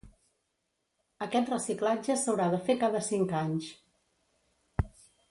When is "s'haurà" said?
2.21-2.47